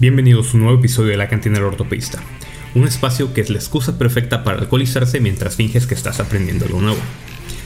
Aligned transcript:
Bienvenidos 0.00 0.50
a 0.50 0.56
un 0.56 0.62
nuevo 0.62 0.78
episodio 0.78 1.10
de 1.10 1.16
La 1.16 1.26
Cantina 1.26 1.56
del 1.56 1.64
Ortopedista, 1.64 2.22
un 2.76 2.86
espacio 2.86 3.34
que 3.34 3.40
es 3.40 3.50
la 3.50 3.58
excusa 3.58 3.98
perfecta 3.98 4.44
para 4.44 4.58
alcoholizarse 4.58 5.18
mientras 5.18 5.56
finges 5.56 5.88
que 5.88 5.94
estás 5.94 6.20
aprendiendo 6.20 6.66
algo 6.66 6.80
nuevo. 6.80 7.00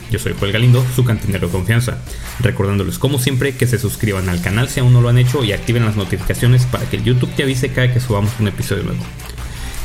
Yo 0.09 0.17
soy 0.17 0.33
Joel 0.39 0.51
Galindo, 0.51 0.83
su 0.95 1.05
cantinero 1.05 1.45
de 1.45 1.53
confianza, 1.53 1.99
recordándoles 2.39 2.97
como 2.97 3.19
siempre 3.19 3.55
que 3.55 3.67
se 3.67 3.77
suscriban 3.77 4.29
al 4.29 4.41
canal 4.41 4.67
si 4.67 4.79
aún 4.79 4.93
no 4.93 5.01
lo 5.01 5.09
han 5.09 5.19
hecho 5.19 5.43
y 5.43 5.51
activen 5.51 5.85
las 5.85 5.95
notificaciones 5.95 6.65
para 6.65 6.89
que 6.89 6.97
el 6.97 7.03
YouTube 7.03 7.35
te 7.35 7.43
avise 7.43 7.69
cada 7.69 7.93
que 7.93 7.99
subamos 7.99 8.31
un 8.39 8.47
episodio 8.47 8.81
nuevo. 8.81 9.03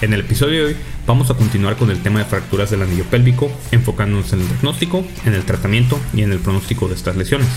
En 0.01 0.13
el 0.13 0.21
episodio 0.21 0.61
de 0.61 0.65
hoy 0.67 0.77
vamos 1.09 1.29
a 1.29 1.35
continuar 1.35 1.75
con 1.77 1.91
el 1.91 2.01
tema 2.01 2.21
de 2.21 2.25
fracturas 2.25 2.71
del 2.71 2.83
anillo 2.83 3.03
pélvico, 3.05 3.51
enfocándonos 3.73 4.33
en 4.33 4.43
el 4.43 4.49
diagnóstico, 4.49 5.05
en 5.25 5.35
el 5.35 5.43
tratamiento 5.43 5.99
y 6.15 6.23
en 6.23 6.31
el 6.31 6.39
pronóstico 6.39 6.87
de 6.87 6.95
estas 6.95 7.17
lesiones. 7.17 7.49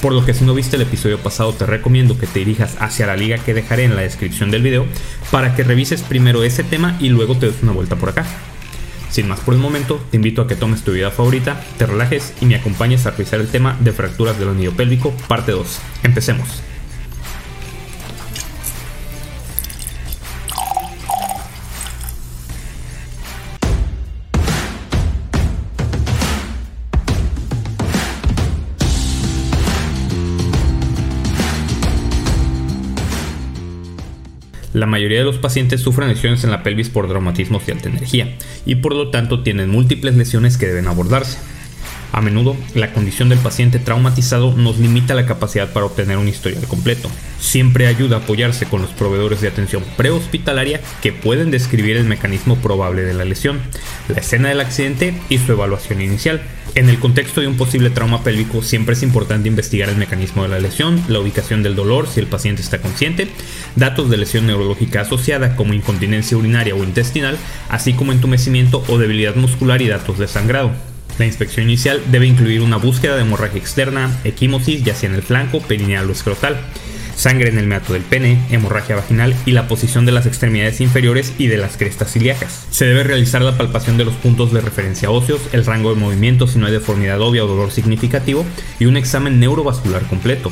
Por 0.00 0.12
lo 0.12 0.24
que 0.24 0.32
si 0.32 0.44
no 0.44 0.54
viste 0.54 0.76
el 0.76 0.82
episodio 0.82 1.18
pasado 1.18 1.52
te 1.52 1.66
recomiendo 1.66 2.16
que 2.18 2.28
te 2.28 2.38
dirijas 2.38 2.76
hacia 2.78 3.08
la 3.08 3.16
liga 3.16 3.38
que 3.38 3.52
dejaré 3.52 3.82
en 3.82 3.96
la 3.96 4.02
descripción 4.02 4.52
del 4.52 4.62
video 4.62 4.86
para 5.32 5.56
que 5.56 5.64
revises 5.64 6.02
primero 6.02 6.44
ese 6.44 6.62
tema 6.62 6.96
y 7.00 7.08
luego 7.08 7.36
te 7.36 7.46
des 7.46 7.62
una 7.64 7.72
vuelta 7.72 7.96
por 7.96 8.10
acá. 8.10 8.26
Sin 9.10 9.26
más 9.26 9.40
por 9.40 9.52
el 9.52 9.60
momento, 9.60 10.00
te 10.12 10.18
invito 10.18 10.42
a 10.42 10.46
que 10.46 10.54
tomes 10.54 10.82
tu 10.82 10.92
vida 10.92 11.10
favorita, 11.10 11.60
te 11.78 11.86
relajes 11.86 12.32
y 12.40 12.46
me 12.46 12.54
acompañes 12.54 13.06
a 13.06 13.10
revisar 13.10 13.40
el 13.40 13.48
tema 13.48 13.76
de 13.80 13.90
fracturas 13.90 14.38
del 14.38 14.50
anillo 14.50 14.72
pélvico, 14.72 15.12
parte 15.26 15.50
2. 15.50 15.80
Empecemos. 16.04 16.62
La 34.82 34.86
mayoría 34.86 35.18
de 35.20 35.24
los 35.24 35.38
pacientes 35.38 35.80
sufren 35.80 36.08
lesiones 36.08 36.42
en 36.42 36.50
la 36.50 36.64
pelvis 36.64 36.88
por 36.88 37.06
traumatismos 37.06 37.64
de 37.64 37.72
alta 37.72 37.88
energía 37.88 38.34
y 38.66 38.74
por 38.74 38.96
lo 38.96 39.10
tanto 39.10 39.44
tienen 39.44 39.70
múltiples 39.70 40.16
lesiones 40.16 40.56
que 40.56 40.66
deben 40.66 40.88
abordarse. 40.88 41.38
A 42.10 42.20
menudo, 42.20 42.56
la 42.74 42.92
condición 42.92 43.28
del 43.28 43.38
paciente 43.38 43.78
traumatizado 43.78 44.56
nos 44.56 44.80
limita 44.80 45.14
la 45.14 45.24
capacidad 45.24 45.72
para 45.72 45.86
obtener 45.86 46.18
un 46.18 46.26
historial 46.26 46.66
completo. 46.66 47.08
Siempre 47.38 47.86
ayuda 47.86 48.16
a 48.16 48.18
apoyarse 48.22 48.66
con 48.66 48.82
los 48.82 48.90
proveedores 48.90 49.40
de 49.40 49.46
atención 49.46 49.84
prehospitalaria 49.96 50.80
que 51.00 51.12
pueden 51.12 51.52
describir 51.52 51.96
el 51.96 52.04
mecanismo 52.04 52.56
probable 52.56 53.02
de 53.02 53.14
la 53.14 53.24
lesión, 53.24 53.60
la 54.08 54.18
escena 54.18 54.48
del 54.48 54.60
accidente 54.60 55.14
y 55.28 55.38
su 55.38 55.52
evaluación 55.52 56.02
inicial. 56.02 56.42
En 56.74 56.88
el 56.88 56.98
contexto 56.98 57.42
de 57.42 57.48
un 57.48 57.58
posible 57.58 57.90
trauma 57.90 58.24
pélvico 58.24 58.62
siempre 58.62 58.94
es 58.94 59.02
importante 59.02 59.46
investigar 59.46 59.90
el 59.90 59.96
mecanismo 59.96 60.42
de 60.42 60.48
la 60.48 60.58
lesión, 60.58 61.02
la 61.06 61.20
ubicación 61.20 61.62
del 61.62 61.76
dolor 61.76 62.08
si 62.08 62.18
el 62.18 62.28
paciente 62.28 62.62
está 62.62 62.80
consciente, 62.80 63.28
datos 63.76 64.08
de 64.08 64.16
lesión 64.16 64.46
neurológica 64.46 65.02
asociada 65.02 65.54
como 65.54 65.74
incontinencia 65.74 66.34
urinaria 66.34 66.74
o 66.74 66.82
intestinal, 66.82 67.36
así 67.68 67.92
como 67.92 68.12
entumecimiento 68.12 68.82
o 68.88 68.96
debilidad 68.96 69.34
muscular 69.36 69.82
y 69.82 69.88
datos 69.88 70.18
de 70.18 70.26
sangrado. 70.28 70.72
La 71.18 71.26
inspección 71.26 71.66
inicial 71.66 72.00
debe 72.10 72.26
incluir 72.26 72.62
una 72.62 72.78
búsqueda 72.78 73.16
de 73.16 73.22
hemorragia 73.22 73.60
externa, 73.60 74.10
equimosis, 74.24 74.82
ya 74.82 74.94
sea 74.94 75.10
en 75.10 75.16
el 75.16 75.22
flanco, 75.22 75.60
perineal 75.60 76.08
o 76.08 76.12
escrotal, 76.12 76.58
sangre 77.14 77.48
en 77.48 77.58
el 77.58 77.66
meato 77.66 77.92
del 77.92 78.02
pene, 78.02 78.46
hemorragia 78.50 78.96
vaginal 78.96 79.34
y 79.46 79.52
la 79.52 79.68
posición 79.68 80.06
de 80.06 80.12
las 80.12 80.26
extremidades 80.26 80.80
inferiores 80.80 81.32
y 81.38 81.46
de 81.46 81.56
las 81.56 81.76
crestas 81.76 82.14
ilíacas. 82.16 82.66
Se 82.70 82.84
debe 82.84 83.04
realizar 83.04 83.42
la 83.42 83.56
palpación 83.56 83.96
de 83.96 84.04
los 84.04 84.14
puntos 84.14 84.52
de 84.52 84.60
referencia 84.60 85.10
óseos, 85.10 85.40
el 85.52 85.64
rango 85.64 85.94
de 85.94 86.00
movimiento 86.00 86.46
si 86.46 86.58
no 86.58 86.66
hay 86.66 86.72
deformidad 86.72 87.20
obvia 87.20 87.44
o 87.44 87.48
dolor 87.48 87.70
significativo 87.70 88.44
y 88.78 88.86
un 88.86 88.96
examen 88.96 89.40
neurovascular 89.40 90.02
completo. 90.06 90.50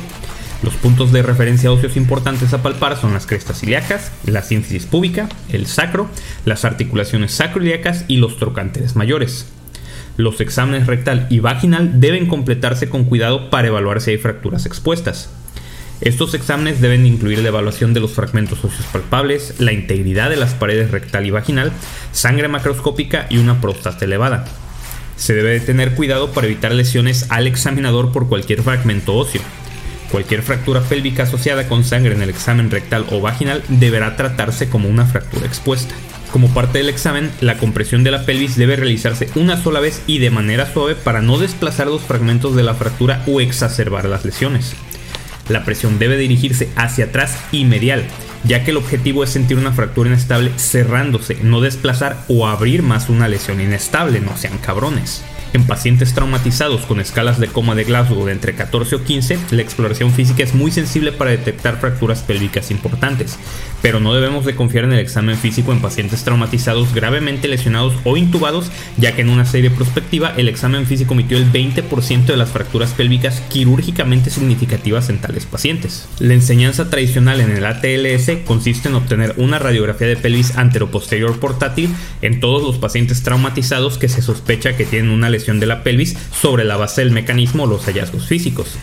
Los 0.63 0.75
puntos 0.75 1.11
de 1.11 1.23
referencia 1.23 1.71
óseos 1.71 1.97
importantes 1.97 2.53
a 2.53 2.61
palpar 2.61 2.95
son 2.95 3.13
las 3.13 3.25
crestas 3.25 3.63
ilíacas, 3.63 4.11
la 4.25 4.43
sínfisis 4.43 4.85
púbica, 4.85 5.27
el 5.49 5.65
sacro, 5.65 6.07
las 6.45 6.65
articulaciones 6.65 7.31
sacroiliacas 7.31 8.05
y 8.07 8.17
los 8.17 8.37
trocánteres 8.37 8.95
mayores. 8.95 9.47
Los 10.17 10.39
exámenes 10.39 10.85
rectal 10.85 11.25
y 11.31 11.39
vaginal 11.39 11.99
deben 11.99 12.27
completarse 12.27 12.89
con 12.89 13.05
cuidado 13.05 13.49
para 13.49 13.69
evaluar 13.69 14.01
si 14.01 14.11
hay 14.11 14.17
fracturas 14.17 14.67
expuestas. 14.67 15.31
Estos 16.01 16.33
exámenes 16.33 16.81
deben 16.81 17.05
incluir 17.05 17.39
la 17.39 17.49
evaluación 17.49 17.93
de 17.93 17.99
los 17.99 18.13
fragmentos 18.13 18.65
óseos 18.65 18.87
palpables, 18.91 19.59
la 19.59 19.71
integridad 19.71 20.31
de 20.31 20.35
las 20.35 20.55
paredes 20.55 20.89
rectal 20.89 21.27
y 21.27 21.29
vaginal, 21.29 21.71
sangre 22.11 22.47
macroscópica 22.47 23.27
y 23.29 23.37
una 23.37 23.61
próstata 23.61 24.05
elevada. 24.05 24.45
Se 25.15 25.35
debe 25.35 25.59
tener 25.59 25.93
cuidado 25.93 26.31
para 26.31 26.47
evitar 26.47 26.71
lesiones 26.71 27.27
al 27.29 27.45
examinador 27.45 28.11
por 28.11 28.27
cualquier 28.27 28.63
fragmento 28.63 29.15
óseo. 29.15 29.41
Cualquier 30.09 30.41
fractura 30.41 30.81
pélvica 30.81 31.23
asociada 31.23 31.67
con 31.67 31.83
sangre 31.83 32.15
en 32.15 32.23
el 32.23 32.31
examen 32.31 32.71
rectal 32.71 33.05
o 33.11 33.21
vaginal 33.21 33.63
deberá 33.67 34.15
tratarse 34.15 34.69
como 34.69 34.89
una 34.89 35.05
fractura 35.05 35.45
expuesta. 35.45 35.93
Como 36.31 36.51
parte 36.51 36.79
del 36.79 36.89
examen, 36.89 37.29
la 37.41 37.57
compresión 37.57 38.03
de 38.03 38.09
la 38.09 38.25
pelvis 38.25 38.55
debe 38.55 38.75
realizarse 38.75 39.29
una 39.35 39.61
sola 39.61 39.79
vez 39.79 40.01
y 40.07 40.17
de 40.17 40.31
manera 40.31 40.71
suave 40.73 40.95
para 40.95 41.21
no 41.21 41.37
desplazar 41.37 41.87
los 41.87 42.01
fragmentos 42.01 42.55
de 42.55 42.63
la 42.63 42.73
fractura 42.73 43.23
o 43.27 43.39
exacerbar 43.39 44.05
las 44.05 44.25
lesiones. 44.25 44.73
La 45.51 45.65
presión 45.65 45.99
debe 45.99 46.15
dirigirse 46.15 46.69
hacia 46.77 47.05
atrás 47.05 47.37
y 47.51 47.65
medial, 47.65 48.05
ya 48.45 48.63
que 48.63 48.71
el 48.71 48.77
objetivo 48.77 49.23
es 49.23 49.31
sentir 49.31 49.57
una 49.57 49.73
fractura 49.73 50.09
inestable 50.09 50.51
cerrándose, 50.57 51.37
no 51.43 51.59
desplazar 51.59 52.23
o 52.29 52.47
abrir 52.47 52.83
más 52.83 53.09
una 53.09 53.27
lesión 53.27 53.59
inestable, 53.59 54.21
no 54.21 54.37
sean 54.37 54.57
cabrones. 54.59 55.25
En 55.53 55.67
pacientes 55.67 56.13
traumatizados 56.13 56.85
con 56.85 57.01
escalas 57.01 57.37
de 57.37 57.47
coma 57.47 57.75
de 57.75 57.83
Glasgow 57.83 58.25
de 58.25 58.31
entre 58.31 58.55
14 58.55 58.95
o 58.95 59.03
15, 59.03 59.37
la 59.51 59.61
exploración 59.61 60.13
física 60.13 60.43
es 60.43 60.53
muy 60.53 60.71
sensible 60.71 61.11
para 61.11 61.31
detectar 61.31 61.77
fracturas 61.81 62.21
pélvicas 62.21 62.71
importantes, 62.71 63.37
pero 63.81 63.99
no 63.99 64.13
debemos 64.13 64.45
de 64.45 64.55
confiar 64.55 64.85
en 64.85 64.93
el 64.93 64.99
examen 64.99 65.37
físico 65.37 65.71
en 65.71 65.81
pacientes 65.81 66.23
traumatizados 66.23 66.93
gravemente 66.93 67.47
lesionados 67.47 67.93
o 68.03 68.17
intubados, 68.17 68.71
ya 68.97 69.15
que 69.15 69.21
en 69.21 69.29
una 69.29 69.45
serie 69.45 69.71
prospectiva 69.71 70.33
el 70.37 70.47
examen 70.47 70.85
físico 70.85 71.13
omitió 71.13 71.37
el 71.37 71.51
20% 71.51 72.25
de 72.25 72.37
las 72.37 72.49
fracturas 72.49 72.91
pélvicas 72.91 73.41
quirúrgicamente 73.49 74.29
significativas 74.29 75.09
en 75.09 75.19
tales 75.19 75.45
pacientes. 75.45 76.07
La 76.19 76.33
enseñanza 76.33 76.89
tradicional 76.89 77.41
en 77.41 77.51
el 77.51 77.65
ATLS 77.65 78.45
consiste 78.45 78.89
en 78.89 78.95
obtener 78.95 79.33
una 79.37 79.59
radiografía 79.59 80.07
de 80.07 80.17
pelvis 80.17 80.57
anteroposterior 80.57 81.39
portátil 81.39 81.89
en 82.21 82.39
todos 82.39 82.63
los 82.63 82.77
pacientes 82.77 83.23
traumatizados 83.23 83.97
que 83.97 84.09
se 84.09 84.21
sospecha 84.21 84.75
que 84.75 84.85
tienen 84.85 85.11
una 85.11 85.29
lesión 85.29 85.59
de 85.59 85.65
la 85.65 85.83
pelvis 85.83 86.17
sobre 86.33 86.63
la 86.63 86.77
base 86.77 87.01
del 87.01 87.11
mecanismo 87.11 87.63
o 87.63 87.67
los 87.67 87.85
hallazgos 87.85 88.27
físicos. 88.27 88.77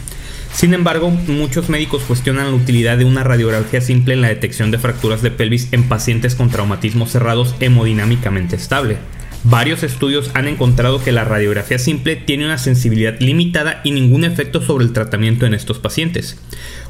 Sin 0.58 0.74
embargo, 0.74 1.10
muchos 1.10 1.68
médicos 1.68 2.02
cuestionan 2.02 2.50
la 2.50 2.56
utilidad 2.56 2.98
de 2.98 3.04
una 3.04 3.22
radiografía 3.22 3.80
simple 3.80 4.14
en 4.14 4.22
la 4.22 4.26
detección 4.26 4.72
de 4.72 4.78
fracturas 4.78 5.22
de 5.22 5.30
pelvis 5.30 5.68
en 5.70 5.84
pacientes 5.84 6.34
con 6.34 6.50
traumatismos 6.50 7.12
cerrados 7.12 7.54
hemodinámicamente 7.60 8.56
estable. 8.56 8.96
Varios 9.44 9.84
estudios 9.84 10.32
han 10.34 10.48
encontrado 10.48 11.00
que 11.00 11.12
la 11.12 11.22
radiografía 11.22 11.78
simple 11.78 12.16
tiene 12.16 12.44
una 12.44 12.58
sensibilidad 12.58 13.20
limitada 13.20 13.80
y 13.84 13.92
ningún 13.92 14.24
efecto 14.24 14.60
sobre 14.60 14.84
el 14.84 14.92
tratamiento 14.92 15.46
en 15.46 15.54
estos 15.54 15.78
pacientes. 15.78 16.40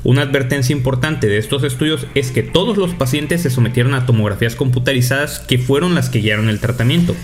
Una 0.02 0.22
advertencia 0.22 0.74
importante 0.74 1.26
de 1.26 1.36
estos 1.36 1.62
estudios 1.62 2.06
es 2.14 2.30
que 2.30 2.42
todos 2.42 2.78
los 2.78 2.94
pacientes 2.94 3.42
se 3.42 3.50
sometieron 3.50 3.92
a 3.92 4.06
tomografías 4.06 4.54
computarizadas 4.54 5.40
que 5.40 5.58
fueron 5.58 5.94
las 5.94 6.08
que 6.08 6.20
guiaron 6.20 6.48
el 6.48 6.58
tratamiento. 6.58 7.14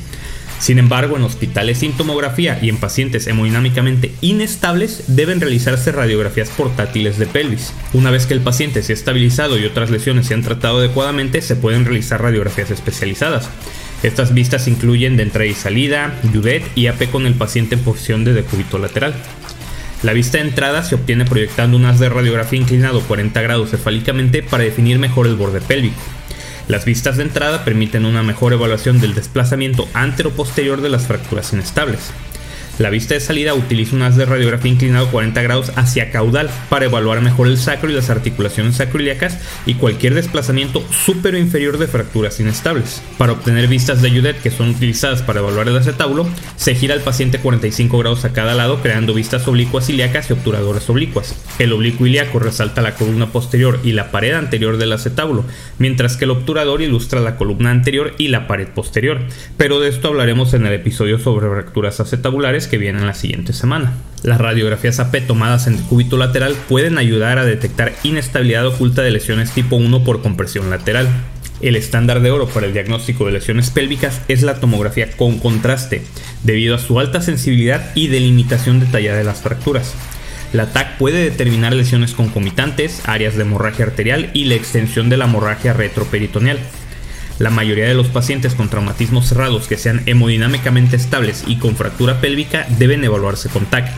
Sin 0.59 0.79
embargo, 0.79 1.17
en 1.17 1.25
hospitales 1.25 1.79
sin 1.79 1.93
tomografía 1.93 2.59
y 2.63 2.69
en 2.69 2.79
pacientes 2.79 3.27
hemodinámicamente 3.27 4.13
inestables 4.21 5.05
deben 5.09 5.41
realizarse 5.41 5.93
radiografías 5.93 6.49
portátiles 6.51 7.19
de 7.19 7.27
pelvis. 7.27 7.73
Una 7.93 8.11
vez 8.11 8.27
que 8.27 8.35
el 8.35 8.41
paciente 8.41 8.83
se 8.83 8.93
ha 8.93 8.95
estabilizado 8.95 9.59
y 9.59 9.65
otras 9.65 9.91
lesiones 9.91 10.27
se 10.27 10.35
han 10.35 10.43
tratado 10.43 10.79
adecuadamente, 10.79 11.43
se 11.43 11.57
pueden 11.57 11.85
realizar 11.85 12.23
radiografías 12.23 12.71
especializadas. 12.71 13.49
Estas 14.03 14.35
vistas 14.35 14.69
incluyen 14.69 15.17
de 15.17 15.23
entrada 15.23 15.47
y 15.47 15.55
salida, 15.55 16.21
Judet 16.33 16.63
y 16.75 16.89
AP 16.89 17.11
con 17.11 17.27
el 17.27 17.35
paciente 17.35 17.75
en 17.75 17.83
posición 17.83 18.25
de 18.25 18.35
decúbito 18.35 18.79
lateral. 18.79 19.15
La 20.03 20.13
vista 20.13 20.37
de 20.37 20.45
entrada 20.45 20.83
se 20.83 20.95
obtiene 20.95 21.25
proyectando 21.25 21.79
un 21.79 21.87
haz 21.87 21.99
de 21.99 22.11
radiografía 22.11 22.61
inclinado 22.61 23.01
40 23.01 23.41
grados 23.41 23.71
cefálicamente 23.71 24.43
para 24.43 24.65
definir 24.65 24.99
mejor 24.99 25.27
el 25.27 25.37
borde 25.37 25.63
pélvico. 25.63 25.99
Las 26.67 26.87
vistas 26.87 27.19
de 27.19 27.25
entrada 27.25 27.63
permiten 27.65 28.07
una 28.07 28.23
mejor 28.23 28.55
evaluación 28.55 28.99
del 28.99 29.15
desplazamiento 29.15 29.87
antero-posterior 29.93 30.81
de 30.81 30.89
las 30.89 31.07
fracturas 31.07 31.53
inestables. 31.53 32.11
La 32.79 32.91
vista 32.91 33.15
de 33.15 33.21
salida 33.21 33.55
utiliza 33.55 33.95
un 33.95 34.03
haz 34.03 34.17
de 34.17 34.27
radiografía 34.27 34.73
inclinado 34.73 35.09
40 35.13 35.41
grados 35.43 35.73
hacia 35.77 36.11
caudal 36.11 36.51
para 36.69 36.87
evaluar 36.87 37.21
mejor 37.21 37.47
el 37.47 37.57
sacro 37.57 37.89
y 37.89 37.95
las 37.95 38.11
articulaciones 38.11 38.77
sacroiliacas 38.77 39.39
y 39.65 39.75
cualquier 39.75 40.15
desplazamiento 40.15 40.81
o 40.81 41.29
inferior 41.37 41.79
de 41.79 41.87
fracturas 41.87 42.41
inestables. 42.41 43.01
Para 43.17 43.33
obtener 43.33 43.69
vistas 43.69 44.03
de 44.03 44.11
Judet 44.11 44.43
que 44.43 44.51
son 44.51 44.71
utilizadas 44.71 45.23
para 45.23 45.39
evaluar 45.39 45.69
el 45.69 45.77
acetábulo, 45.77 46.27
se 46.57 46.75
gira 46.75 46.95
el 46.95 47.01
paciente 47.01 47.39
45 47.39 47.97
grados 47.97 48.25
a 48.25 48.33
cada 48.33 48.55
lado 48.55 48.83
creando 48.83 49.15
vistas 49.15 49.47
oblicuas 49.47 49.89
ilíacas 49.89 50.29
y 50.29 50.33
obturadoras 50.33 50.91
oblicuas. 50.91 51.37
El 51.61 51.73
oblicuo 51.73 52.09
ilíaco 52.09 52.41
resalta 52.41 52.83
la 52.83 52.97
columna 52.97 53.29
posterior 53.29 53.79
y 53.85 53.93
la 53.93 54.11
pared 54.11 54.33
anterior 54.33 54.79
del 54.79 54.93
acetábulo, 54.93 55.45
mientras 55.79 56.17
que 56.17 56.25
el 56.25 56.33
obturador 56.33 56.83
ilustra 56.83 57.21
la 57.21 57.37
columna 57.37 57.71
anterior 57.71 58.15
y 58.19 58.29
la 58.29 58.49
pared 58.49 58.67
posterior. 58.67 59.21
Pero 59.57 59.79
de 59.79 59.91
esto 59.91 60.09
hablaremos 60.09 60.55
en 60.55 60.67
el 60.67 60.73
episodio 60.73 61.21
sobre 61.21 61.49
fracturas 61.49 62.01
acetabulares 62.01 62.64
que 62.69 62.79
vienen 62.79 63.07
la 63.07 63.15
siguiente 63.15 63.53
semana. 63.53 63.95
Las 64.23 64.41
radiografías 64.41 65.01
AP 65.01 65.27
tomadas 65.27 65.67
en 65.67 65.77
cúbito 65.77 66.17
lateral 66.17 66.57
pueden 66.69 66.97
ayudar 66.97 67.39
a 67.39 67.45
detectar 67.45 67.93
inestabilidad 68.05 68.67
oculta 68.67 69.03
de 69.03 69.11
lesiones 69.11 69.51
tipo 69.51 69.77
1 69.77 70.03
por 70.05 70.23
compresión 70.23 70.71
lateral. 70.71 71.09
El 71.61 71.77
estándar 71.77 72.21
de 72.21 72.31
oro 72.31 72.49
para 72.49 72.67
el 72.67 72.73
diagnóstico 72.73 73.27
de 73.27 73.33
lesiones 73.33 73.71
pélvicas 73.71 74.21
es 74.29 74.43
la 74.43 74.61
tomografía 74.61 75.11
con 75.13 75.39
contraste, 75.39 76.03
debido 76.43 76.75
a 76.75 76.79
su 76.79 76.99
alta 76.99 77.21
sensibilidad 77.21 77.91
y 77.95 78.09
delimitación 78.09 78.81
detallada 78.81 79.19
de 79.19 79.25
las 79.25 79.41
fracturas. 79.43 79.95
La 80.55 80.67
TAC 80.67 80.99
puede 80.99 81.25
determinar 81.25 81.73
lesiones 81.73 82.13
concomitantes, 82.13 83.03
áreas 83.07 83.35
de 83.35 83.43
hemorragia 83.43 83.87
arterial 83.87 84.31
y 84.35 84.45
la 84.45 84.55
extensión 84.55 85.09
de 85.09 85.17
la 85.17 85.25
hemorragia 85.25 85.73
retroperitoneal. 85.73 86.61
La 87.41 87.51
mayoría 87.51 87.89
de 87.89 87.95
los 87.95 88.07
pacientes 88.07 88.55
con 88.55 88.69
traumatismos 88.69 89.27
cerrados 89.27 89.67
que 89.67 89.77
sean 89.77 90.03
hemodinámicamente 90.07 90.95
estables 90.95 91.43
y 91.49 91.57
con 91.57 91.75
fractura 91.75 92.21
pélvica 92.21 92.65
deben 92.79 93.03
evaluarse 93.03 93.49
con 93.49 93.67
TAC, 93.67 93.91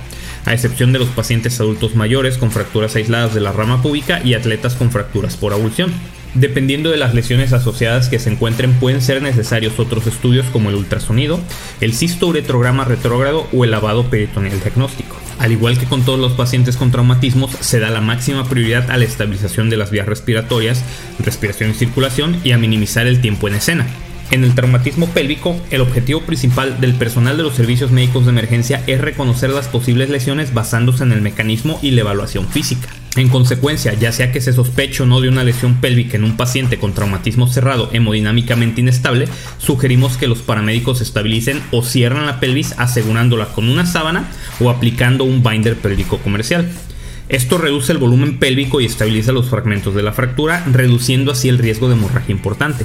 a 0.47 0.55
excepción 0.55 0.93
de 0.95 0.99
los 1.01 1.09
pacientes 1.09 1.61
adultos 1.61 1.95
mayores 1.95 2.39
con 2.39 2.51
fracturas 2.51 2.97
aisladas 2.97 3.35
de 3.35 3.43
la 3.43 3.53
rama 3.53 3.83
púbica 3.83 4.23
y 4.25 4.33
atletas 4.33 4.75
con 4.75 4.91
fracturas 4.91 5.37
por 5.37 5.53
abulsión. 5.53 5.93
Dependiendo 6.33 6.91
de 6.91 6.97
las 6.97 7.15
lesiones 7.15 7.53
asociadas 7.53 8.09
que 8.09 8.19
se 8.19 8.31
encuentren, 8.31 8.73
pueden 8.75 9.03
ser 9.03 9.21
necesarios 9.21 9.79
otros 9.79 10.07
estudios 10.07 10.47
como 10.47 10.71
el 10.71 10.77
ultrasonido, 10.77 11.39
el 11.83 11.93
cistouretrograma 11.93 12.85
retrógrado 12.85 13.47
o 13.53 13.65
el 13.65 13.71
lavado 13.71 14.09
peritoneal 14.09 14.61
diagnóstico. 14.61 15.06
Al 15.39 15.53
igual 15.53 15.79
que 15.79 15.87
con 15.87 16.05
todos 16.05 16.19
los 16.19 16.33
pacientes 16.33 16.77
con 16.77 16.91
traumatismos, 16.91 17.51
se 17.61 17.79
da 17.79 17.91
la 17.91 18.01
máxima 18.01 18.49
prioridad 18.49 18.91
a 18.91 18.97
la 18.97 19.05
estabilización 19.05 19.69
de 19.71 19.77
las 19.77 19.91
vías 19.91 20.07
respiratorias, 20.07 20.83
respiración 21.19 21.71
y 21.71 21.75
circulación 21.75 22.41
y 22.43 22.53
a 22.53 22.59
minimizar 22.59 23.07
el 23.07 23.21
tiempo 23.21 23.49
en 23.49 23.57
escena. 23.57 23.87
En 24.31 24.43
el 24.43 24.55
traumatismo 24.55 25.09
pélvico, 25.11 25.61
el 25.71 25.83
objetivo 25.83 26.23
principal 26.23 26.81
del 26.81 26.95
personal 26.95 27.37
de 27.37 27.45
los 27.45 27.55
servicios 27.55 27.93
médicos 27.93 28.25
de 28.25 28.31
emergencia 28.31 28.83
es 28.87 29.01
reconocer 29.01 29.51
las 29.51 29.69
posibles 29.69 30.11
lesiones 30.11 30.53
basándose 30.53 31.05
en 31.05 31.13
el 31.13 31.21
mecanismo 31.21 31.79
y 31.81 31.93
la 31.93 32.01
evaluación 32.01 32.49
física. 32.49 32.89
En 33.17 33.31
consecuencia, 33.31 33.95
ya 33.95 34.13
sea 34.13 34.31
que 34.31 34.43
se 34.43 34.53
sospeche 34.53 35.03
o 35.03 35.07
no 35.07 35.23
de 35.23 35.31
una 35.31 35.43
lesión 35.43 35.81
pélvica 35.81 36.19
en 36.19 36.25
un 36.25 36.37
paciente 36.37 36.79
con 36.79 36.93
traumatismo 36.93 37.47
cerrado 37.47 37.89
hemodinámicamente 37.95 38.83
inestable, 38.83 39.27
sugerimos 39.57 40.19
que 40.19 40.27
los 40.27 40.41
paramédicos 40.41 41.01
estabilicen 41.01 41.63
o 41.71 41.83
cierran 41.83 42.27
la 42.27 42.41
pelvis 42.41 42.75
asegurándola 42.77 43.47
con 43.47 43.71
una 43.71 43.87
sábana 43.87 44.29
o 44.61 44.69
aplicando 44.69 45.25
un 45.25 45.43
binder 45.43 45.77
pélvico 45.77 46.19
comercial. 46.19 46.71
Esto 47.31 47.57
reduce 47.57 47.91
el 47.91 47.99
volumen 47.99 48.39
pélvico 48.39 48.83
y 48.83 48.85
estabiliza 48.85 49.33
los 49.33 49.49
fragmentos 49.49 49.95
de 49.95 50.03
la 50.03 50.13
fractura, 50.13 50.63
reduciendo 50.71 51.33
así 51.33 51.49
el 51.49 51.59
riesgo 51.59 51.89
de 51.89 51.95
hemorragia 51.95 52.33
importante. 52.33 52.85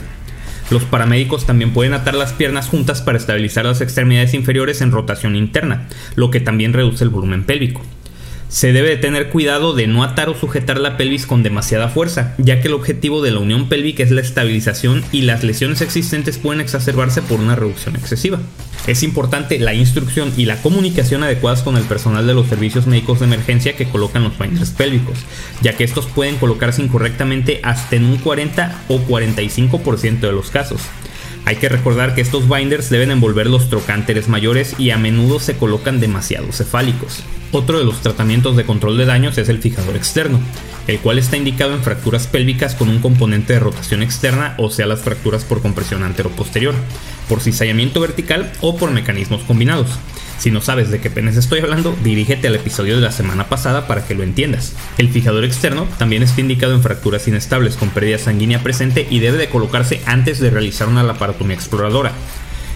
Los 0.70 0.84
paramédicos 0.84 1.46
también 1.46 1.74
pueden 1.74 1.94
atar 1.94 2.16
las 2.16 2.32
piernas 2.32 2.70
juntas 2.70 3.02
para 3.02 3.18
estabilizar 3.18 3.66
las 3.66 3.82
extremidades 3.82 4.34
inferiores 4.34 4.80
en 4.80 4.92
rotación 4.92 5.36
interna, 5.36 5.90
lo 6.16 6.32
que 6.32 6.40
también 6.40 6.72
reduce 6.72 7.04
el 7.04 7.10
volumen 7.10 7.44
pélvico. 7.44 7.82
Se 8.52 8.74
debe 8.74 8.98
tener 8.98 9.30
cuidado 9.30 9.72
de 9.72 9.88
no 9.88 10.04
atar 10.04 10.28
o 10.28 10.36
sujetar 10.36 10.78
la 10.78 10.98
pelvis 10.98 11.26
con 11.26 11.42
demasiada 11.42 11.88
fuerza, 11.88 12.36
ya 12.38 12.60
que 12.60 12.68
el 12.68 12.74
objetivo 12.74 13.22
de 13.22 13.32
la 13.32 13.40
unión 13.40 13.70
pélvica 13.70 14.04
es 14.04 14.12
la 14.12 14.20
estabilización 14.20 15.06
y 15.14 15.22
las 15.22 15.46
lesiones 15.46 15.80
existentes 15.80 16.38
pueden 16.38 16.60
exacerbarse 16.60 17.22
por 17.22 17.40
una 17.40 17.56
reducción 17.56 17.96
excesiva. 17.96 18.42
Es 18.88 19.04
importante 19.04 19.58
la 19.58 19.74
instrucción 19.74 20.34
y 20.36 20.48
la 20.48 20.62
comunicación 20.62 21.24
adecuadas 21.24 21.62
con 21.62 21.78
el 21.78 21.86
personal 21.86 22.28
de 22.28 22.34
los 22.34 22.48
servicios 22.48 22.88
médicos 22.88 23.20
de 23.20 23.28
emergencia 23.28 23.78
que 23.78 23.88
colocan 23.88 24.24
los 24.24 24.38
binders 24.38 24.72
pélvicos, 24.72 25.20
ya 25.62 25.78
que 25.78 25.86
estos 25.86 26.08
pueden 26.08 26.36
colocarse 26.36 26.82
incorrectamente 26.82 27.62
hasta 27.64 27.96
en 27.96 28.04
un 28.04 28.18
40 28.18 28.82
o 28.90 29.00
45% 29.00 30.20
de 30.20 30.32
los 30.34 30.52
casos. 30.52 30.82
Hay 31.46 31.56
que 31.56 31.70
recordar 31.70 32.14
que 32.14 32.22
estos 32.22 32.48
binders 32.48 32.90
deben 32.90 33.12
envolver 33.12 33.48
los 33.48 33.70
trocánteres 33.70 34.28
mayores 34.28 34.76
y 34.78 34.92
a 34.92 34.98
menudo 34.98 35.40
se 35.40 35.58
colocan 35.58 36.00
demasiado 36.00 36.52
cefálicos. 36.52 37.24
Otro 37.52 37.80
de 37.80 37.86
los 37.86 38.02
tratamientos 38.02 38.56
de 38.56 38.66
control 38.66 38.98
de 38.98 39.06
daños 39.06 39.38
es 39.38 39.50
el 39.50 39.60
fijador 39.60 39.96
externo, 39.96 40.40
el 40.88 41.00
cual 41.00 41.20
está 41.20 41.38
indicado 41.38 41.74
en 41.74 41.84
fracturas 41.84 42.28
pélvicas 42.28 42.76
con 42.76 42.90
un 42.90 43.00
componente 43.00 43.54
de 43.54 43.60
rotación 43.60 44.04
externa, 44.04 44.56
o 44.58 44.70
sea, 44.70 44.86
las 44.86 45.02
fracturas 45.02 45.44
por 45.44 45.62
compresión 45.62 46.04
antero-posterior, 46.04 46.76
por 47.28 47.42
cizallamiento 47.42 48.00
vertical 48.00 48.52
o 48.62 48.78
por 48.78 48.92
mecanismos 48.92 49.42
combinados. 49.44 49.90
Si 50.42 50.50
no 50.50 50.60
sabes 50.60 50.90
de 50.90 51.00
qué 51.00 51.12
penes 51.12 51.38
estoy 51.38 51.60
hablando, 51.60 51.96
dirígete 52.04 52.48
al 52.48 52.56
episodio 52.56 52.96
de 52.96 53.02
la 53.02 53.12
semana 53.12 53.48
pasada 53.48 53.86
para 53.86 54.08
que 54.08 54.16
lo 54.16 54.24
entiendas. 54.24 54.74
El 54.98 55.10
fijador 55.10 55.46
externo 55.46 55.88
también 56.00 56.24
está 56.24 56.42
indicado 56.42 56.74
en 56.74 56.82
fracturas 56.82 57.28
inestables 57.28 57.76
con 57.78 57.90
pérdida 57.90 58.18
sanguínea 58.18 58.64
presente 58.64 59.06
y 59.08 59.20
debe 59.20 59.38
de 59.38 59.50
colocarse 59.50 60.02
antes 60.08 60.40
de 60.40 60.50
realizar 60.50 60.88
una 60.88 61.04
laparotomía 61.04 61.56
exploradora. 61.56 62.14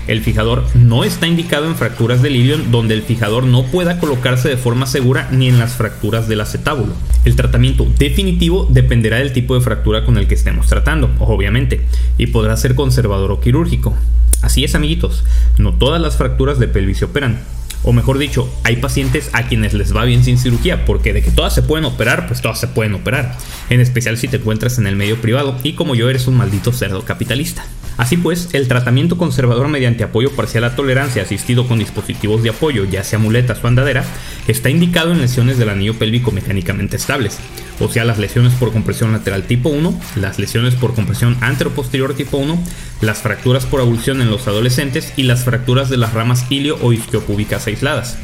El 0.08 0.22
fijador 0.22 0.64
no 0.76 1.04
está 1.04 1.26
indicado 1.26 1.66
en 1.66 1.76
fracturas 1.76 2.22
del 2.22 2.36
ilion 2.36 2.70
donde 2.70 2.94
el 2.94 3.02
fijador 3.02 3.46
no 3.46 3.66
pueda 3.66 4.00
colocarse 4.00 4.48
de 4.48 4.58
forma 4.58 4.86
segura 4.86 5.28
ni 5.32 5.50
en 5.50 5.58
las 5.58 5.74
fracturas 5.74 6.28
del 6.28 6.42
acetábulo. 6.42 6.94
El 7.24 7.36
tratamiento 7.36 7.88
definitivo 7.98 8.68
dependerá 8.70 9.18
del 9.18 9.34
tipo 9.34 9.56
de 9.56 9.62
fractura 9.62 10.06
con 10.06 10.20
el 10.20 10.28
que 10.28 10.36
estemos 10.36 10.68
tratando, 10.68 11.10
obviamente, 11.18 11.82
y 12.20 12.28
podrá 12.28 12.58
ser 12.58 12.76
conservador 12.76 13.32
o 13.32 13.40
quirúrgico. 13.40 13.96
Así 14.44 14.64
es, 14.64 14.76
amiguitos, 14.76 15.24
no 15.58 15.74
todas 15.74 16.00
las 16.00 16.18
fracturas 16.18 16.60
de 16.60 16.68
pelvis 16.68 17.00
se 17.00 17.06
operan. 17.06 17.40
O 17.88 17.94
mejor 17.94 18.18
dicho, 18.18 18.50
hay 18.64 18.78
pacientes 18.78 19.30
a 19.34 19.44
quienes 19.44 19.74
les 19.74 19.96
va 19.96 20.06
bien 20.06 20.24
sin 20.24 20.40
cirugía, 20.40 20.86
porque 20.86 21.14
de 21.14 21.22
que 21.22 21.30
todas 21.30 21.54
se 21.54 21.62
pueden 21.62 21.86
operar, 21.86 22.26
pues 22.26 22.42
todas 22.42 22.60
se 22.60 22.68
pueden 22.68 22.96
operar. 22.96 23.38
En 23.70 23.80
especial 23.80 24.18
si 24.18 24.28
te 24.28 24.38
encuentras 24.38 24.80
en 24.80 24.88
el 24.88 24.96
medio 24.96 25.22
privado 25.22 25.56
y 25.62 25.74
como 25.74 25.94
yo 25.94 26.10
eres 26.10 26.26
un 26.26 26.36
maldito 26.36 26.74
cerdo 26.74 27.06
capitalista. 27.06 27.64
Así 27.98 28.18
pues, 28.18 28.50
el 28.54 28.68
tratamiento 28.68 29.18
conservador 29.18 29.68
mediante 29.68 30.04
apoyo 30.04 30.32
parcial 30.32 30.66
a 30.66 30.76
tolerancia 30.76 31.24
asistido 31.24 31.68
con 31.68 31.80
dispositivos 31.80 32.44
de 32.44 32.50
apoyo, 32.50 32.86
ya 32.86 33.04
sea 33.04 33.20
muletas 33.20 33.64
o 33.64 33.68
andadera, 33.68 34.04
está 34.48 34.70
indicado 34.70 35.12
en 35.12 35.22
lesiones 35.22 35.58
del 35.58 35.70
anillo 35.70 35.94
pélvico 35.94 36.32
mecánicamente 36.32 36.98
estables, 36.98 37.40
o 37.80 37.90
sea, 37.90 38.06
las 38.06 38.18
lesiones 38.18 38.54
por 38.54 38.72
compresión 38.72 39.12
lateral 39.12 39.44
tipo 39.44 39.70
1, 39.70 40.00
las 40.18 40.40
lesiones 40.40 40.76
por 40.76 40.94
compresión 40.94 41.38
anteroposterior 41.42 42.14
tipo 42.16 42.38
1, 42.38 42.62
las 43.02 43.20
fracturas 43.20 43.66
por 43.66 43.82
abulsión 43.82 44.22
en 44.22 44.30
los 44.30 44.48
adolescentes 44.48 45.14
y 45.16 45.24
las 45.24 45.44
fracturas 45.44 45.90
de 45.90 45.98
las 45.98 46.14
ramas 46.14 46.46
ilio 46.50 46.78
o 46.82 46.94
isquiopúbicas 46.94 47.68
aisladas. 47.68 48.18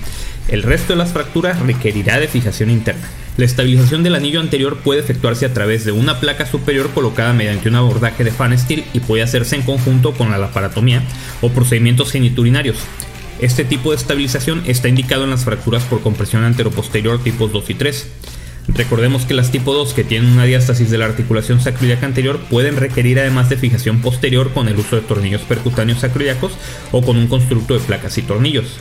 El 0.48 0.64
resto 0.64 0.94
de 0.94 0.98
las 0.98 1.14
fracturas 1.14 1.60
requerirá 1.60 2.20
de 2.20 2.28
fijación 2.28 2.70
interna. 2.70 3.08
La 3.38 3.46
estabilización 3.46 4.04
del 4.04 4.16
anillo 4.16 4.42
anterior 4.42 4.80
puede 4.80 5.00
efectuarse 5.00 5.46
a 5.46 5.54
través 5.54 5.86
de 5.86 5.94
una 5.94 6.20
placa 6.20 6.46
superior 6.46 6.90
colocada 6.90 7.32
mediante 7.32 7.70
un 7.70 7.76
abordaje 7.76 8.24
de 8.24 8.32
fan 8.32 8.58
steel 8.58 8.84
y 8.94 9.00
puede 9.00 9.24
hacerse 9.24 9.56
en 9.56 9.62
conjunto 9.62 10.14
con 10.14 10.32
la 10.32 10.38
laparatomía 10.38 11.02
o 11.40 11.50
procedimientos 11.50 12.12
geniturinarios. 12.12 12.78
Este 13.40 13.64
tipo 13.64 13.92
de 13.92 13.98
estabilización 13.98 14.62
está 14.68 14.90
indicado 14.90 15.24
en 15.24 15.30
las 15.30 15.46
fracturas 15.46 15.84
por 15.84 16.02
compresión 16.02 16.44
anteroposterior 16.44 17.24
tipos 17.24 17.54
2 17.54 17.70
y 17.70 17.74
3. 17.76 18.08
Recordemos 18.68 19.26
que 19.26 19.34
las 19.34 19.52
tipo 19.52 19.74
2 19.74 19.94
que 19.94 20.04
tienen 20.04 20.32
una 20.32 20.44
diástasis 20.44 20.92
de 20.92 20.98
la 20.98 21.06
articulación 21.06 21.62
sacroiliaca 21.62 22.06
anterior 22.06 22.40
pueden 22.50 22.76
requerir 22.76 23.20
además 23.20 23.50
de 23.50 23.58
fijación 23.58 24.02
posterior 24.02 24.52
con 24.54 24.68
el 24.68 24.78
uso 24.78 24.98
de 24.98 25.02
tornillos 25.02 25.42
percutáneos 25.42 26.00
sacroiliacos 26.00 26.52
o 26.92 27.02
con 27.02 27.18
un 27.18 27.28
constructo 27.28 27.74
de 27.74 27.80
placas 27.80 28.18
y 28.18 28.22
tornillos 28.22 28.78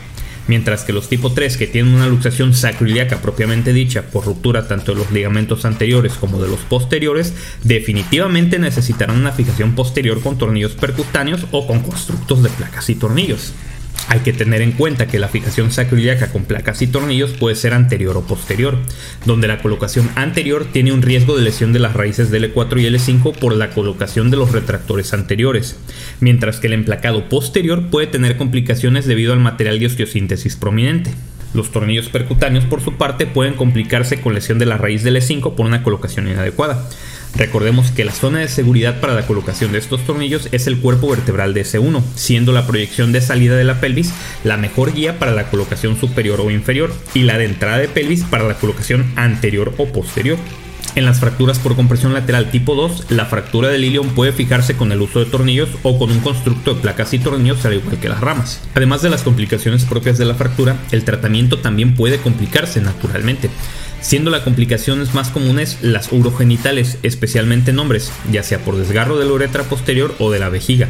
mientras 0.48 0.84
que 0.84 0.92
los 0.92 1.08
tipo 1.08 1.32
3 1.32 1.56
que 1.56 1.66
tienen 1.66 1.94
una 1.94 2.08
luxación 2.08 2.54
sacroiliaca 2.54 3.22
propiamente 3.22 3.72
dicha 3.72 4.02
por 4.02 4.24
ruptura 4.24 4.68
tanto 4.68 4.92
de 4.92 4.98
los 4.98 5.10
ligamentos 5.10 5.64
anteriores 5.64 6.14
como 6.14 6.40
de 6.42 6.48
los 6.48 6.60
posteriores, 6.60 7.34
definitivamente 7.64 8.58
necesitarán 8.58 9.18
una 9.18 9.32
fijación 9.32 9.74
posterior 9.74 10.20
con 10.20 10.38
tornillos 10.38 10.72
percutáneos 10.72 11.46
o 11.50 11.66
con 11.66 11.80
constructos 11.80 12.42
de 12.42 12.48
placas 12.50 12.90
y 12.90 12.94
tornillos. 12.94 13.52
Hay 14.10 14.20
que 14.20 14.32
tener 14.32 14.60
en 14.60 14.72
cuenta 14.72 15.06
que 15.06 15.20
la 15.20 15.28
fijación 15.28 15.70
sacroiliaca 15.70 16.32
con 16.32 16.44
placas 16.44 16.82
y 16.82 16.88
tornillos 16.88 17.30
puede 17.30 17.54
ser 17.54 17.72
anterior 17.72 18.16
o 18.16 18.26
posterior, 18.26 18.76
donde 19.24 19.46
la 19.46 19.62
colocación 19.62 20.10
anterior 20.16 20.66
tiene 20.72 20.90
un 20.90 21.00
riesgo 21.00 21.36
de 21.36 21.44
lesión 21.44 21.72
de 21.72 21.78
las 21.78 21.94
raíces 21.94 22.28
del 22.28 22.52
L4 22.52 22.80
y 22.80 22.86
L5 22.86 23.36
por 23.36 23.54
la 23.54 23.70
colocación 23.70 24.32
de 24.32 24.36
los 24.36 24.50
retractores 24.50 25.14
anteriores, 25.14 25.78
mientras 26.18 26.58
que 26.58 26.66
el 26.66 26.72
emplacado 26.72 27.28
posterior 27.28 27.86
puede 27.86 28.08
tener 28.08 28.36
complicaciones 28.36 29.06
debido 29.06 29.32
al 29.32 29.38
material 29.38 29.78
de 29.78 29.86
osteosíntesis 29.86 30.56
prominente. 30.56 31.14
Los 31.54 31.70
tornillos 31.70 32.08
percutáneos, 32.08 32.64
por 32.64 32.80
su 32.80 32.94
parte, 32.94 33.26
pueden 33.26 33.54
complicarse 33.54 34.20
con 34.20 34.34
lesión 34.34 34.58
de 34.58 34.66
la 34.66 34.76
raíz 34.76 35.04
del 35.04 35.16
E5 35.16 35.54
por 35.54 35.66
una 35.66 35.84
colocación 35.84 36.26
inadecuada. 36.26 36.84
Recordemos 37.36 37.90
que 37.90 38.04
la 38.04 38.12
zona 38.12 38.40
de 38.40 38.48
seguridad 38.48 39.00
para 39.00 39.14
la 39.14 39.26
colocación 39.26 39.72
de 39.72 39.78
estos 39.78 40.04
tornillos 40.04 40.48
es 40.52 40.66
el 40.66 40.78
cuerpo 40.78 41.08
vertebral 41.08 41.54
de 41.54 41.64
S1, 41.64 42.02
siendo 42.14 42.52
la 42.52 42.66
proyección 42.66 43.12
de 43.12 43.20
salida 43.20 43.56
de 43.56 43.64
la 43.64 43.80
pelvis 43.80 44.12
la 44.44 44.56
mejor 44.56 44.92
guía 44.92 45.18
para 45.18 45.32
la 45.32 45.50
colocación 45.50 45.98
superior 45.98 46.40
o 46.40 46.50
inferior 46.50 46.92
y 47.14 47.22
la 47.22 47.38
de 47.38 47.46
entrada 47.46 47.78
de 47.78 47.88
pelvis 47.88 48.24
para 48.24 48.46
la 48.46 48.54
colocación 48.54 49.12
anterior 49.16 49.74
o 49.78 49.86
posterior. 49.86 50.38
En 50.96 51.04
las 51.06 51.20
fracturas 51.20 51.60
por 51.60 51.76
compresión 51.76 52.12
lateral 52.14 52.50
tipo 52.50 52.74
2, 52.74 53.06
la 53.10 53.26
fractura 53.26 53.68
del 53.68 53.84
ilion 53.84 54.08
puede 54.08 54.32
fijarse 54.32 54.74
con 54.76 54.90
el 54.90 55.00
uso 55.00 55.20
de 55.20 55.26
tornillos 55.26 55.68
o 55.84 55.96
con 55.98 56.10
un 56.10 56.18
constructo 56.18 56.74
de 56.74 56.80
placas 56.80 57.14
y 57.14 57.20
tornillos 57.20 57.64
al 57.64 57.74
igual 57.74 57.98
que 58.00 58.08
las 58.08 58.20
ramas. 58.20 58.60
Además 58.74 59.00
de 59.00 59.10
las 59.10 59.22
complicaciones 59.22 59.84
propias 59.84 60.18
de 60.18 60.24
la 60.24 60.34
fractura, 60.34 60.76
el 60.90 61.04
tratamiento 61.04 61.60
también 61.60 61.94
puede 61.94 62.18
complicarse 62.18 62.80
naturalmente. 62.80 63.50
Siendo 64.00 64.30
las 64.30 64.42
complicaciones 64.42 65.14
más 65.14 65.30
comunes 65.30 65.78
las 65.82 66.12
urogenitales, 66.12 66.98
especialmente 67.02 67.70
en 67.70 67.78
hombres, 67.78 68.12
ya 68.30 68.42
sea 68.42 68.58
por 68.58 68.76
desgarro 68.76 69.18
de 69.18 69.26
la 69.26 69.32
uretra 69.32 69.64
posterior 69.64 70.14
o 70.18 70.30
de 70.30 70.38
la 70.38 70.48
vejiga, 70.48 70.88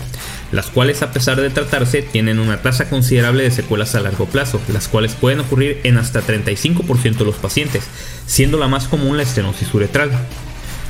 las 0.53 0.67
cuales 0.67 1.03
a 1.03 1.13
pesar 1.13 1.41
de 1.41 1.51
tratarse 1.51 2.03
tienen 2.03 2.39
una 2.39 2.63
tasa 2.63 2.89
considerable 2.89 3.43
de 3.43 3.51
secuelas 3.51 3.95
a 3.95 4.01
largo 4.01 4.27
plazo, 4.27 4.61
las 4.69 4.89
cuales 4.89 5.15
pueden 5.15 5.41
ocurrir 5.41 5.81
en 5.85 5.99
hasta 5.99 6.23
35% 6.23 7.19
de 7.19 7.25
los 7.25 7.37
pacientes, 7.37 7.85
siendo 8.27 8.59
la 8.59 8.69
más 8.69 8.89
común 8.89 9.17
la 9.17 9.23
estenosis 9.23 9.73
uretral. 9.75 10.11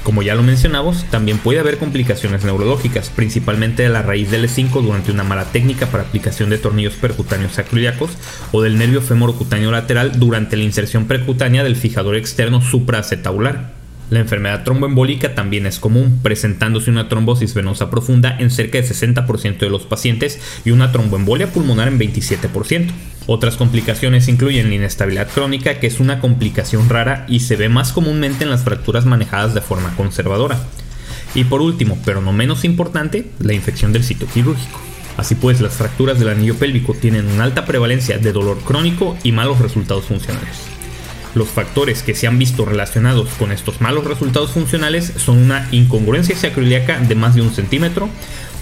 Como 0.03 0.23
ya 0.23 0.35
lo 0.35 0.43
mencionamos, 0.43 1.05
también 1.11 1.39
puede 1.39 1.61
haber 1.61 1.77
complicaciones 1.77 2.43
neurológicas, 2.43 3.11
principalmente 3.11 3.83
de 3.83 3.91
la 3.91 4.03
raíz 4.03 4.31
del 4.31 4.45
E5 4.45 4.83
durante 4.83 5.13
una 5.13 5.25
mala 5.25 5.45
técnica 5.45 5.87
para 5.87 6.05
aplicación 6.05 6.49
de 6.49 6.59
tornillos 6.59 6.95
percutáneos 6.95 7.53
sacroiliacos 7.53 8.11
o 8.51 8.63
del 8.63 8.79
nervio 8.79 9.03
femorocutáneo 9.03 9.71
lateral 9.71 10.19
durante 10.19 10.57
la 10.57 10.65
inserción 10.65 11.07
percutánea 11.07 11.65
del 11.65 11.77
fijador 11.77 12.17
externo 12.17 12.63
supraacetabular. 12.63 13.73
La 14.09 14.19
enfermedad 14.19 14.65
tromboembólica 14.65 15.37
también 15.37 15.67
es 15.67 15.79
común, 15.79 16.19
presentándose 16.23 16.91
una 16.91 17.09
trombosis 17.09 17.55
venosa 17.55 17.91
profunda 17.91 18.37
en 18.41 18.51
cerca 18.51 18.79
de 18.79 18.89
60% 18.89 19.59
de 19.59 19.71
los 19.71 19.85
pacientes 19.85 20.41
y 20.65 20.73
una 20.73 20.91
tromboembolia 20.91 21.53
pulmonar 21.53 21.87
en 21.87 22.01
27%. 22.01 22.91
Otras 23.27 23.57
complicaciones 23.57 24.29
incluyen 24.29 24.69
la 24.69 24.75
inestabilidad 24.75 25.29
crónica, 25.29 25.79
que 25.79 25.87
es 25.87 26.01
una 26.01 26.21
complicación 26.21 26.89
rara 26.89 27.27
y 27.29 27.41
se 27.41 27.57
ve 27.57 27.69
más 27.69 27.93
comúnmente 27.93 28.45
en 28.45 28.51
las 28.51 28.65
fracturas 28.65 29.07
manejadas 29.07 29.55
de 29.55 29.61
forma 29.61 29.95
conservadora. 29.97 30.59
Y 31.35 31.45
por 31.45 31.61
último, 31.61 31.99
pero 32.05 32.21
no 32.21 32.33
menos 32.33 32.65
importante, 32.65 33.31
la 33.39 33.53
infección 33.53 33.93
del 33.93 34.05
sitio 34.05 34.27
quirúrgico. 34.27 34.81
Así 35.17 35.35
pues, 35.35 35.61
las 35.61 35.75
fracturas 35.75 36.19
del 36.19 36.31
anillo 36.31 36.57
pélvico 36.57 36.95
tienen 36.95 37.27
una 37.27 37.45
alta 37.45 37.67
prevalencia 37.67 38.19
de 38.19 38.33
dolor 38.33 38.59
crónico 38.61 39.17
y 39.23 39.33
malos 39.33 39.59
resultados 39.61 40.07
funcionales. 40.07 40.71
Los 41.35 41.49
factores 41.49 42.03
que 42.03 42.15
se 42.15 42.27
han 42.27 42.39
visto 42.39 42.65
relacionados 42.65 43.29
con 43.39 43.53
estos 43.53 43.81
malos 43.81 44.05
resultados 44.05 44.51
funcionales 44.51 45.13
son 45.17 45.39
una 45.39 45.69
incongruencia 45.71 46.37
sacroiliaca 46.37 46.99
de 46.99 47.15
más 47.15 47.37
de 47.37 47.43
un 47.43 47.53
centímetro, 47.53 48.09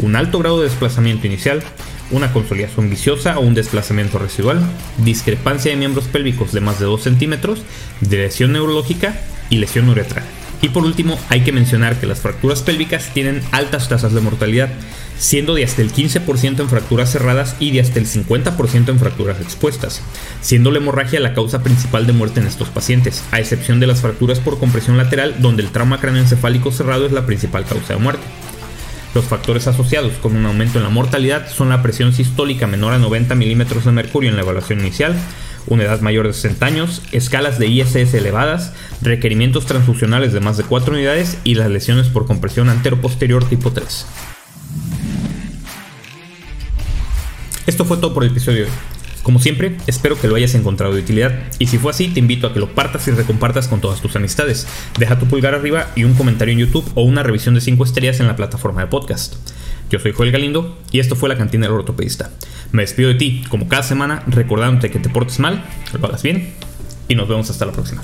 un 0.00 0.16
alto 0.16 0.38
grado 0.38 0.58
de 0.58 0.68
desplazamiento 0.68 1.26
inicial, 1.26 1.62
una 2.10 2.32
consolidación 2.32 2.90
viciosa 2.90 3.38
o 3.38 3.42
un 3.42 3.54
desplazamiento 3.54 4.18
residual, 4.18 4.60
discrepancia 4.98 5.70
de 5.70 5.76
miembros 5.76 6.06
pélvicos 6.06 6.52
de 6.52 6.60
más 6.60 6.78
de 6.78 6.86
2 6.86 7.02
centímetros, 7.02 7.62
lesión 8.08 8.52
neurológica 8.52 9.20
y 9.50 9.58
lesión 9.58 9.88
uretral. 9.88 10.24
Y 10.60 10.70
por 10.70 10.84
último, 10.84 11.18
hay 11.28 11.42
que 11.42 11.52
mencionar 11.52 12.00
que 12.00 12.06
las 12.06 12.20
fracturas 12.20 12.62
pélvicas 12.62 13.10
tienen 13.14 13.42
altas 13.52 13.88
tasas 13.88 14.12
de 14.12 14.20
mortalidad, 14.20 14.70
siendo 15.16 15.54
de 15.54 15.64
hasta 15.64 15.82
el 15.82 15.92
15% 15.92 16.60
en 16.60 16.68
fracturas 16.68 17.12
cerradas 17.12 17.56
y 17.60 17.70
de 17.70 17.80
hasta 17.80 17.98
el 17.98 18.06
50% 18.06 18.88
en 18.88 18.98
fracturas 18.98 19.40
expuestas, 19.40 20.02
siendo 20.40 20.70
la 20.70 20.78
hemorragia 20.78 21.20
la 21.20 21.34
causa 21.34 21.62
principal 21.62 22.06
de 22.06 22.12
muerte 22.12 22.40
en 22.40 22.46
estos 22.46 22.68
pacientes, 22.68 23.22
a 23.30 23.38
excepción 23.38 23.78
de 23.78 23.86
las 23.86 24.00
fracturas 24.00 24.40
por 24.40 24.58
compresión 24.58 24.96
lateral, 24.96 25.36
donde 25.38 25.62
el 25.62 25.70
trauma 25.70 26.00
cráneoencefálico 26.00 26.72
cerrado 26.72 27.06
es 27.06 27.12
la 27.12 27.26
principal 27.26 27.64
causa 27.64 27.94
de 27.94 28.00
muerte. 28.00 28.24
Los 29.14 29.24
factores 29.24 29.66
asociados 29.66 30.12
con 30.14 30.36
un 30.36 30.44
aumento 30.46 30.78
en 30.78 30.84
la 30.84 30.90
mortalidad 30.90 31.48
son 31.50 31.70
la 31.70 31.82
presión 31.82 32.12
sistólica 32.12 32.66
menor 32.66 32.92
a 32.92 32.98
90 32.98 33.34
milímetros 33.34 33.84
de 33.84 33.92
mercurio 33.92 34.30
en 34.30 34.36
la 34.36 34.42
evaluación 34.42 34.80
inicial, 34.80 35.16
una 35.66 35.84
edad 35.84 36.00
mayor 36.00 36.26
de 36.26 36.34
60 36.34 36.66
años, 36.66 37.02
escalas 37.12 37.58
de 37.58 37.68
ISS 37.68 38.14
elevadas, 38.14 38.72
requerimientos 39.00 39.66
transfusionales 39.66 40.32
de 40.32 40.40
más 40.40 40.56
de 40.56 40.64
4 40.64 40.94
unidades 40.94 41.38
y 41.44 41.54
las 41.54 41.70
lesiones 41.70 42.08
por 42.08 42.26
compresión 42.26 42.68
antero-posterior 42.68 43.44
tipo 43.48 43.72
3. 43.72 44.06
Esto 47.66 47.84
fue 47.84 47.98
todo 47.98 48.14
por 48.14 48.24
el 48.24 48.30
episodio 48.30 48.60
de 48.60 48.64
hoy. 48.64 48.97
Como 49.28 49.40
siempre, 49.40 49.76
espero 49.86 50.18
que 50.18 50.26
lo 50.26 50.36
hayas 50.36 50.54
encontrado 50.54 50.94
de 50.94 51.02
utilidad 51.02 51.38
y 51.58 51.66
si 51.66 51.76
fue 51.76 51.90
así, 51.90 52.08
te 52.08 52.18
invito 52.18 52.46
a 52.46 52.54
que 52.54 52.60
lo 52.60 52.74
partas 52.74 53.06
y 53.08 53.10
recompartas 53.10 53.68
con 53.68 53.78
todas 53.78 54.00
tus 54.00 54.16
amistades. 54.16 54.66
Deja 54.98 55.18
tu 55.18 55.26
pulgar 55.26 55.54
arriba 55.54 55.88
y 55.94 56.04
un 56.04 56.14
comentario 56.14 56.54
en 56.54 56.60
YouTube 56.60 56.90
o 56.94 57.02
una 57.02 57.22
revisión 57.22 57.54
de 57.54 57.60
5 57.60 57.84
estrellas 57.84 58.20
en 58.20 58.26
la 58.26 58.36
plataforma 58.36 58.80
de 58.80 58.86
podcast. 58.86 59.34
Yo 59.90 59.98
soy 59.98 60.12
Joel 60.12 60.32
Galindo 60.32 60.78
y 60.92 61.00
esto 61.00 61.14
fue 61.14 61.28
la 61.28 61.36
cantina 61.36 61.66
del 61.66 61.74
ortopedista. 61.76 62.30
Me 62.72 62.84
despido 62.84 63.10
de 63.10 63.16
ti, 63.16 63.44
como 63.50 63.68
cada 63.68 63.82
semana, 63.82 64.22
recordándote 64.28 64.90
que 64.90 64.98
te 64.98 65.10
portes 65.10 65.40
mal, 65.40 65.62
lo 65.92 66.08
hagas 66.08 66.22
bien 66.22 66.54
y 67.06 67.14
nos 67.14 67.28
vemos 67.28 67.50
hasta 67.50 67.66
la 67.66 67.72
próxima. 67.72 68.02